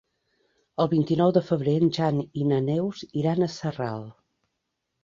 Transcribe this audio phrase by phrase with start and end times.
[0.85, 4.07] El vint-i-nou de febrer en Jan i na Neus iran a Sarral.